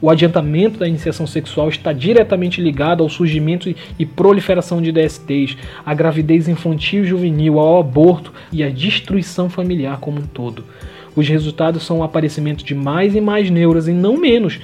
o 0.00 0.08
adiantamento 0.08 0.78
da 0.78 0.88
iniciação 0.88 1.26
sexual 1.26 1.68
está 1.68 1.92
diretamente 1.92 2.60
ligado 2.60 3.02
ao 3.02 3.08
surgimento 3.08 3.72
e 3.98 4.06
proliferação 4.06 4.80
de 4.80 4.90
DSTs, 4.90 5.56
à 5.84 5.92
gravidez 5.92 6.48
infantil 6.48 7.02
e 7.04 7.06
juvenil, 7.06 7.58
ao 7.58 7.80
aborto 7.80 8.32
e 8.50 8.64
à 8.64 8.70
destruição 8.70 9.50
familiar 9.50 9.98
como 10.00 10.20
um 10.20 10.26
todo. 10.26 10.64
Os 11.14 11.28
resultados 11.28 11.84
são 11.84 11.98
o 11.98 12.02
aparecimento 12.02 12.64
de 12.64 12.74
mais 12.74 13.14
e 13.14 13.20
mais 13.20 13.50
neuras 13.50 13.88
e 13.88 13.92
não 13.92 14.16
menos. 14.16 14.58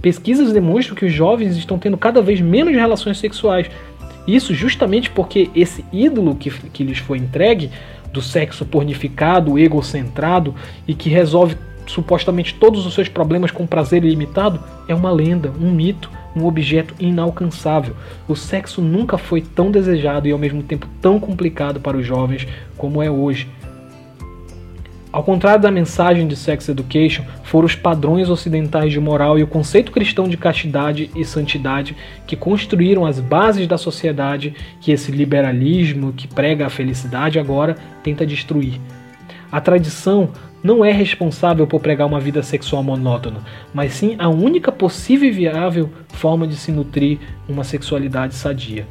Pesquisas 0.00 0.52
demonstram 0.52 0.94
que 0.94 1.06
os 1.06 1.12
jovens 1.12 1.56
estão 1.56 1.78
tendo 1.78 1.96
cada 1.96 2.20
vez 2.20 2.40
menos 2.40 2.74
relações 2.74 3.18
sexuais. 3.18 3.70
Isso 4.26 4.54
justamente 4.54 5.10
porque 5.10 5.50
esse 5.54 5.84
ídolo 5.92 6.34
que, 6.34 6.50
que 6.50 6.84
lhes 6.84 6.98
foi 6.98 7.18
entregue, 7.18 7.70
do 8.14 8.22
sexo 8.22 8.64
pornificado, 8.64 9.58
egocentrado 9.58 10.54
e 10.86 10.94
que 10.94 11.10
resolve 11.10 11.56
supostamente 11.86 12.54
todos 12.54 12.86
os 12.86 12.94
seus 12.94 13.08
problemas 13.08 13.50
com 13.50 13.66
prazer 13.66 14.04
ilimitado 14.04 14.60
é 14.88 14.94
uma 14.94 15.10
lenda, 15.10 15.52
um 15.60 15.70
mito, 15.70 16.10
um 16.34 16.44
objeto 16.44 16.94
inalcançável. 16.98 17.94
O 18.26 18.34
sexo 18.34 18.82
nunca 18.82 19.16
foi 19.16 19.40
tão 19.40 19.70
desejado 19.70 20.26
e 20.26 20.32
ao 20.32 20.38
mesmo 20.38 20.62
tempo 20.62 20.88
tão 21.00 21.20
complicado 21.20 21.80
para 21.80 21.96
os 21.96 22.06
jovens 22.06 22.46
como 22.76 23.02
é 23.02 23.10
hoje. 23.10 23.48
Ao 25.14 25.22
contrário 25.22 25.62
da 25.62 25.70
mensagem 25.70 26.26
de 26.26 26.34
Sex 26.34 26.68
Education, 26.68 27.22
foram 27.44 27.66
os 27.66 27.76
padrões 27.76 28.28
ocidentais 28.28 28.90
de 28.90 28.98
moral 28.98 29.38
e 29.38 29.44
o 29.44 29.46
conceito 29.46 29.92
cristão 29.92 30.28
de 30.28 30.36
castidade 30.36 31.08
e 31.14 31.24
santidade 31.24 31.96
que 32.26 32.34
construíram 32.34 33.06
as 33.06 33.20
bases 33.20 33.68
da 33.68 33.78
sociedade 33.78 34.56
que 34.80 34.90
esse 34.90 35.12
liberalismo 35.12 36.12
que 36.12 36.26
prega 36.26 36.66
a 36.66 36.68
felicidade 36.68 37.38
agora 37.38 37.76
tenta 38.02 38.26
destruir. 38.26 38.80
A 39.54 39.60
tradição 39.60 40.30
não 40.64 40.84
é 40.84 40.90
responsável 40.90 41.64
por 41.64 41.78
pregar 41.78 42.08
uma 42.08 42.18
vida 42.18 42.42
sexual 42.42 42.82
monótona, 42.82 43.38
mas 43.72 43.92
sim 43.92 44.16
a 44.18 44.28
única 44.28 44.72
possível 44.72 45.28
e 45.28 45.30
viável 45.30 45.90
forma 46.08 46.44
de 46.44 46.56
se 46.56 46.72
nutrir 46.72 47.20
uma 47.48 47.62
sexualidade 47.62 48.34
sadia. 48.34 48.84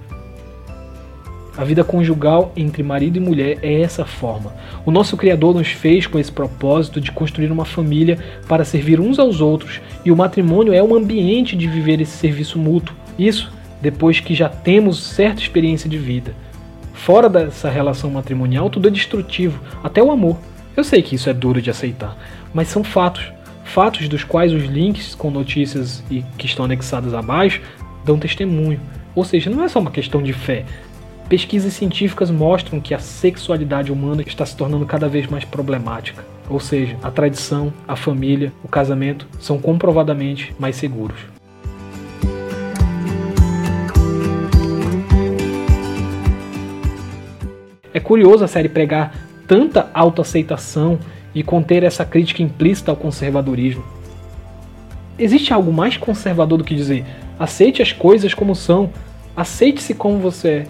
A 1.58 1.66
vida 1.66 1.84
conjugal 1.84 2.54
entre 2.56 2.82
marido 2.82 3.18
e 3.18 3.20
mulher 3.20 3.60
é 3.62 3.82
essa 3.82 4.06
forma. 4.06 4.54
O 4.86 4.92
nosso 4.92 5.18
Criador 5.18 5.54
nos 5.54 5.68
fez 5.68 6.08
com 6.08 6.18
esse 6.18 6.32
propósito 6.32 7.02
de 7.02 7.12
construir 7.12 7.52
uma 7.52 7.66
família 7.66 8.18
para 8.48 8.64
servir 8.64 9.02
uns 9.02 9.20
aos 9.20 9.42
outros, 9.42 9.82
e 10.06 10.14
o 10.14 10.16
matrimônio 10.16 10.74
é 10.74 10.82
um 10.82 10.96
ambiente 10.96 11.58
de 11.58 11.68
viver 11.68 12.00
esse 12.00 12.16
serviço 12.16 12.58
mútuo. 12.58 12.96
Isso 13.20 13.52
depois 13.82 14.22
que 14.22 14.34
já 14.34 14.48
temos 14.48 15.04
certa 15.04 15.42
experiência 15.42 15.90
de 15.90 15.98
vida. 15.98 16.34
Fora 16.94 17.28
dessa 17.28 17.70
relação 17.70 18.10
matrimonial, 18.10 18.70
tudo 18.70 18.88
é 18.88 18.92
destrutivo, 18.92 19.60
até 19.84 20.02
o 20.02 20.10
amor. 20.10 20.38
Eu 20.76 20.84
sei 20.84 21.04
que 21.04 21.16
isso 21.16 21.30
é 21.30 21.34
duro 21.34 21.62
de 21.62 21.70
aceitar, 21.70 22.18
mas 22.54 22.68
são 22.68 22.84
fatos. 22.84 23.32
Fatos 23.64 24.08
dos 24.10 24.24
quais 24.24 24.52
os 24.52 24.64
links 24.64 25.14
com 25.14 25.30
notícias 25.30 26.04
e 26.10 26.24
que 26.38 26.48
estão 26.48 26.66
anexados 26.66 27.14
abaixo 27.14 27.62
dão 28.04 28.18
testemunho. 28.18 28.80
Ou 29.16 29.24
seja, 29.24 29.50
não 29.50 29.64
é 29.64 29.68
só 29.68 29.80
uma 29.80 29.92
questão 29.92 30.22
de 30.22 30.34
fé. 30.34 30.66
Pesquisas 31.30 31.74
científicas 31.74 32.32
mostram 32.32 32.82
que 32.82 32.94
a 32.94 33.00
sexualidade 33.00 33.92
humana 33.92 34.24
está 34.26 34.46
se 34.46 34.58
tornando 34.58 34.86
cada 34.86 35.08
vez 35.08 35.28
mais 35.28 35.46
problemática. 35.46 36.24
Ou 36.50 36.60
seja, 36.60 36.98
a 37.02 37.10
tradição, 37.10 37.72
a 37.88 37.96
família, 37.96 38.52
o 38.64 38.68
casamento 38.68 39.28
são 39.40 39.60
comprovadamente 39.60 40.54
mais 40.60 40.76
seguros. 40.76 41.18
É 47.94 48.00
curioso 48.00 48.44
a 48.44 48.48
série 48.48 48.68
pregar 48.68 49.14
tanta 49.54 49.88
autoaceitação 49.94 50.98
e 51.36 51.44
conter 51.44 51.84
essa 51.84 52.04
crítica 52.04 52.42
implícita 52.42 52.90
ao 52.90 52.98
conservadorismo. 52.98 53.84
Existe 55.16 55.54
algo 55.54 55.72
mais 55.72 55.96
conservador 55.96 56.58
do 56.58 56.64
que 56.64 56.74
dizer 56.74 57.06
aceite 57.38 57.80
as 57.80 57.92
coisas 57.92 58.34
como 58.34 58.56
são, 58.56 58.90
aceite-se 59.38 59.94
como 59.94 60.18
você 60.18 60.50
é. 60.50 60.68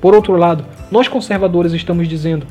Por 0.00 0.14
outro 0.14 0.36
lado, 0.36 0.64
nós 0.88 1.08
conservadores 1.08 1.72
estamos 1.72 2.06
dizendo 2.06 2.46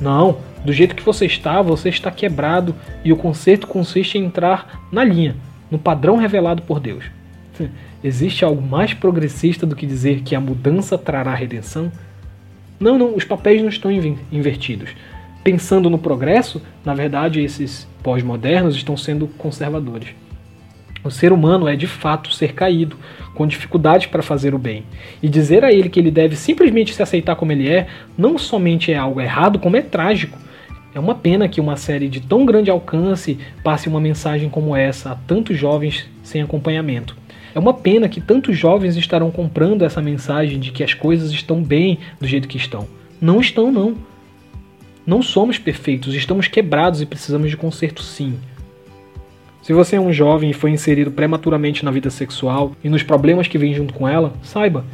não, 0.00 0.38
do 0.64 0.72
jeito 0.72 0.94
que 0.94 1.04
você 1.04 1.26
está, 1.26 1.60
você 1.60 1.90
está 1.90 2.10
quebrado 2.10 2.74
e 3.04 3.12
o 3.12 3.18
conserto 3.18 3.66
consiste 3.66 4.16
em 4.16 4.24
entrar 4.24 4.80
na 4.90 5.04
linha, 5.04 5.36
no 5.70 5.78
padrão 5.78 6.16
revelado 6.16 6.62
por 6.62 6.80
Deus. 6.80 7.04
Existe 8.02 8.46
algo 8.46 8.62
mais 8.62 8.94
progressista 8.94 9.66
do 9.66 9.76
que 9.76 9.84
dizer 9.84 10.22
que 10.22 10.34
a 10.34 10.40
mudança 10.40 10.96
trará 10.96 11.34
redenção? 11.34 11.92
Não, 12.80 12.98
não, 12.98 13.14
os 13.14 13.24
papéis 13.24 13.60
não 13.60 13.68
estão 13.68 13.92
invertidos. 13.92 14.90
Pensando 15.44 15.90
no 15.90 15.98
progresso, 15.98 16.62
na 16.82 16.94
verdade, 16.94 17.42
esses 17.42 17.86
pós-modernos 18.02 18.74
estão 18.74 18.96
sendo 18.96 19.28
conservadores. 19.28 20.08
O 21.04 21.10
ser 21.10 21.30
humano 21.30 21.68
é 21.68 21.76
de 21.76 21.86
fato 21.86 22.32
ser 22.32 22.54
caído, 22.54 22.96
com 23.34 23.46
dificuldades 23.46 24.06
para 24.06 24.22
fazer 24.22 24.54
o 24.54 24.58
bem. 24.58 24.84
E 25.22 25.28
dizer 25.28 25.62
a 25.62 25.72
ele 25.72 25.90
que 25.90 26.00
ele 26.00 26.10
deve 26.10 26.36
simplesmente 26.36 26.94
se 26.94 27.02
aceitar 27.02 27.36
como 27.36 27.52
ele 27.52 27.68
é, 27.68 27.86
não 28.16 28.38
somente 28.38 28.92
é 28.92 28.96
algo 28.96 29.20
errado, 29.20 29.58
como 29.58 29.76
é 29.76 29.82
trágico. 29.82 30.38
É 30.94 30.98
uma 30.98 31.14
pena 31.14 31.48
que 31.48 31.60
uma 31.60 31.76
série 31.76 32.08
de 32.08 32.20
tão 32.20 32.44
grande 32.44 32.70
alcance 32.70 33.38
passe 33.62 33.88
uma 33.88 34.00
mensagem 34.00 34.48
como 34.50 34.74
essa 34.74 35.12
a 35.12 35.14
tantos 35.14 35.56
jovens 35.56 36.08
sem 36.22 36.42
acompanhamento. 36.42 37.16
É 37.54 37.58
uma 37.58 37.74
pena 37.74 38.08
que 38.08 38.20
tantos 38.20 38.56
jovens 38.56 38.96
estarão 38.96 39.30
comprando 39.30 39.84
essa 39.84 40.00
mensagem 40.00 40.58
de 40.58 40.70
que 40.70 40.84
as 40.84 40.94
coisas 40.94 41.30
estão 41.30 41.62
bem 41.62 41.98
do 42.20 42.26
jeito 42.26 42.48
que 42.48 42.56
estão. 42.56 42.86
Não 43.20 43.40
estão, 43.40 43.70
não. 43.72 43.96
Não 45.06 45.22
somos 45.22 45.58
perfeitos, 45.58 46.14
estamos 46.14 46.46
quebrados 46.46 47.00
e 47.00 47.06
precisamos 47.06 47.50
de 47.50 47.56
conserto 47.56 48.02
sim. 48.02 48.38
Se 49.62 49.72
você 49.72 49.96
é 49.96 50.00
um 50.00 50.12
jovem 50.12 50.50
e 50.50 50.54
foi 50.54 50.70
inserido 50.70 51.10
prematuramente 51.10 51.84
na 51.84 51.90
vida 51.90 52.10
sexual 52.10 52.72
e 52.82 52.88
nos 52.88 53.02
problemas 53.02 53.46
que 53.46 53.58
vêm 53.58 53.74
junto 53.74 53.92
com 53.92 54.08
ela, 54.08 54.32
saiba, 54.42 54.84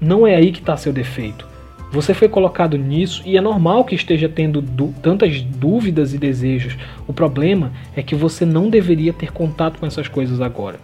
não 0.00 0.26
é 0.26 0.34
aí 0.34 0.52
que 0.52 0.60
está 0.60 0.76
seu 0.76 0.92
defeito. 0.92 1.46
Você 1.92 2.12
foi 2.12 2.28
colocado 2.28 2.76
nisso 2.76 3.22
e 3.24 3.36
é 3.36 3.40
normal 3.40 3.84
que 3.84 3.94
esteja 3.94 4.28
tendo 4.28 4.62
tantas 5.02 5.40
dúvidas 5.40 6.12
e 6.12 6.18
desejos. 6.18 6.76
O 7.06 7.12
problema 7.12 7.72
é 7.94 8.02
que 8.02 8.14
você 8.14 8.44
não 8.44 8.68
deveria 8.68 9.12
ter 9.12 9.32
contato 9.32 9.78
com 9.78 9.86
essas 9.86 10.08
coisas 10.08 10.40
agora. 10.40 10.78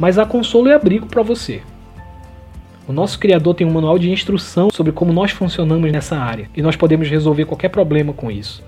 Mas 0.00 0.18
há 0.18 0.24
consolo 0.24 0.68
e 0.68 0.72
abrigo 0.72 1.06
para 1.06 1.22
você. 1.22 1.60
O 2.88 2.92
nosso 2.92 3.18
criador 3.18 3.54
tem 3.54 3.66
um 3.66 3.72
manual 3.72 3.98
de 3.98 4.10
instrução 4.10 4.70
sobre 4.72 4.92
como 4.92 5.12
nós 5.12 5.30
funcionamos 5.30 5.92
nessa 5.92 6.16
área 6.16 6.48
e 6.56 6.62
nós 6.62 6.74
podemos 6.74 7.08
resolver 7.08 7.44
qualquer 7.44 7.68
problema 7.68 8.14
com 8.14 8.30
isso. 8.30 8.64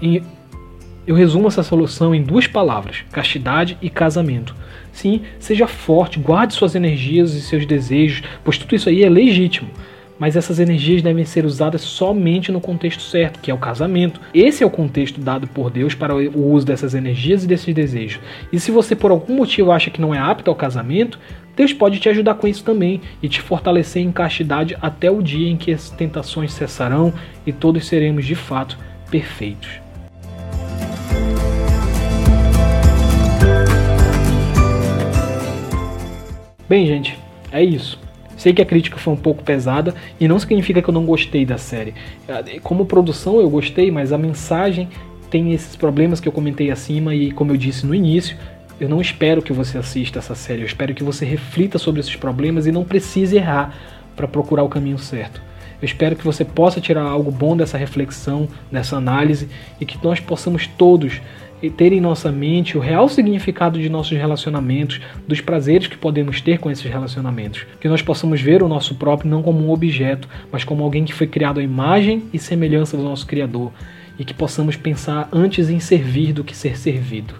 E 0.00 0.22
eu 1.06 1.14
resumo 1.14 1.48
essa 1.48 1.62
solução 1.62 2.14
em 2.14 2.22
duas 2.22 2.46
palavras: 2.46 3.04
castidade 3.12 3.76
e 3.82 3.90
casamento. 3.90 4.56
Sim, 4.90 5.20
seja 5.38 5.66
forte, 5.66 6.18
guarde 6.18 6.54
suas 6.54 6.74
energias 6.74 7.34
e 7.34 7.42
seus 7.42 7.66
desejos, 7.66 8.22
pois 8.42 8.56
tudo 8.56 8.74
isso 8.74 8.88
aí 8.88 9.04
é 9.04 9.08
legítimo 9.10 9.68
mas 10.18 10.36
essas 10.36 10.58
energias 10.58 11.02
devem 11.02 11.24
ser 11.24 11.44
usadas 11.44 11.82
somente 11.82 12.50
no 12.50 12.60
contexto 12.60 13.02
certo, 13.02 13.40
que 13.40 13.50
é 13.50 13.54
o 13.54 13.58
casamento. 13.58 14.20
Esse 14.34 14.62
é 14.62 14.66
o 14.66 14.70
contexto 14.70 15.20
dado 15.20 15.46
por 15.46 15.70
Deus 15.70 15.94
para 15.94 16.14
o 16.14 16.52
uso 16.52 16.66
dessas 16.66 16.94
energias 16.94 17.44
e 17.44 17.46
desses 17.46 17.74
desejos. 17.74 18.20
E 18.52 18.58
se 18.58 18.70
você 18.70 18.96
por 18.96 19.10
algum 19.10 19.36
motivo 19.36 19.70
acha 19.70 19.90
que 19.90 20.00
não 20.00 20.14
é 20.14 20.18
apto 20.18 20.50
ao 20.50 20.56
casamento, 20.56 21.18
Deus 21.56 21.72
pode 21.72 21.98
te 21.98 22.08
ajudar 22.08 22.34
com 22.34 22.46
isso 22.46 22.62
também 22.62 23.00
e 23.22 23.28
te 23.28 23.40
fortalecer 23.40 24.02
em 24.02 24.12
castidade 24.12 24.76
até 24.80 25.10
o 25.10 25.22
dia 25.22 25.48
em 25.48 25.56
que 25.56 25.72
as 25.72 25.90
tentações 25.90 26.52
cessarão 26.52 27.12
e 27.46 27.52
todos 27.52 27.86
seremos 27.86 28.24
de 28.24 28.34
fato 28.34 28.78
perfeitos. 29.10 29.68
Bem, 36.68 36.86
gente, 36.86 37.18
é 37.50 37.64
isso. 37.64 37.98
Sei 38.38 38.54
que 38.54 38.62
a 38.62 38.64
crítica 38.64 38.96
foi 38.96 39.12
um 39.12 39.16
pouco 39.16 39.42
pesada 39.42 39.92
e 40.18 40.28
não 40.28 40.38
significa 40.38 40.80
que 40.80 40.88
eu 40.88 40.94
não 40.94 41.04
gostei 41.04 41.44
da 41.44 41.58
série. 41.58 41.92
É, 42.28 42.60
como 42.60 42.86
produção 42.86 43.40
eu 43.40 43.50
gostei, 43.50 43.90
mas 43.90 44.12
a 44.12 44.16
mensagem 44.16 44.88
tem 45.28 45.52
esses 45.52 45.74
problemas 45.74 46.20
que 46.20 46.28
eu 46.28 46.32
comentei 46.32 46.70
acima 46.70 47.14
e 47.14 47.32
como 47.32 47.52
eu 47.52 47.56
disse 47.56 47.84
no 47.84 47.94
início, 47.94 48.36
eu 48.80 48.88
não 48.88 49.00
espero 49.00 49.42
que 49.42 49.52
você 49.52 49.76
assista 49.76 50.20
essa 50.20 50.36
série, 50.36 50.62
eu 50.62 50.66
espero 50.66 50.94
que 50.94 51.02
você 51.02 51.24
reflita 51.24 51.78
sobre 51.78 52.00
esses 52.00 52.14
problemas 52.14 52.64
e 52.64 52.72
não 52.72 52.84
precise 52.84 53.36
errar 53.36 53.74
para 54.14 54.28
procurar 54.28 54.62
o 54.62 54.68
caminho 54.68 54.98
certo. 54.98 55.42
Eu 55.82 55.86
espero 55.86 56.14
que 56.14 56.24
você 56.24 56.44
possa 56.44 56.80
tirar 56.80 57.02
algo 57.02 57.30
bom 57.30 57.56
dessa 57.56 57.76
reflexão, 57.76 58.48
dessa 58.70 58.96
análise 58.96 59.48
e 59.80 59.84
que 59.84 59.98
nós 60.02 60.20
possamos 60.20 60.66
todos 60.66 61.20
e 61.62 61.70
ter 61.70 61.92
em 61.92 62.00
nossa 62.00 62.30
mente 62.30 62.76
o 62.76 62.80
real 62.80 63.08
significado 63.08 63.78
de 63.78 63.88
nossos 63.88 64.16
relacionamentos, 64.16 65.00
dos 65.26 65.40
prazeres 65.40 65.86
que 65.86 65.96
podemos 65.96 66.40
ter 66.40 66.58
com 66.58 66.70
esses 66.70 66.84
relacionamentos. 66.84 67.66
Que 67.80 67.88
nós 67.88 68.02
possamos 68.02 68.40
ver 68.40 68.62
o 68.62 68.68
nosso 68.68 68.94
próprio 68.94 69.30
não 69.30 69.42
como 69.42 69.64
um 69.64 69.70
objeto, 69.70 70.28
mas 70.52 70.64
como 70.64 70.84
alguém 70.84 71.04
que 71.04 71.14
foi 71.14 71.26
criado 71.26 71.60
à 71.60 71.62
imagem 71.62 72.24
e 72.32 72.38
semelhança 72.38 72.96
do 72.96 73.02
nosso 73.02 73.26
Criador. 73.26 73.72
E 74.18 74.24
que 74.24 74.34
possamos 74.34 74.76
pensar 74.76 75.28
antes 75.32 75.70
em 75.70 75.78
servir 75.78 76.32
do 76.32 76.42
que 76.42 76.56
ser 76.56 76.76
servido. 76.76 77.34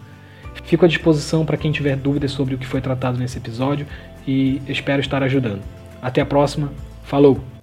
Fico 0.64 0.84
à 0.84 0.88
disposição 0.88 1.46
para 1.46 1.56
quem 1.56 1.72
tiver 1.72 1.96
dúvidas 1.96 2.30
sobre 2.30 2.54
o 2.54 2.58
que 2.58 2.66
foi 2.66 2.80
tratado 2.80 3.18
nesse 3.18 3.38
episódio 3.38 3.86
e 4.26 4.60
espero 4.68 5.00
estar 5.00 5.22
ajudando. 5.22 5.62
Até 6.02 6.20
a 6.20 6.26
próxima. 6.26 6.70
Falou! 7.04 7.57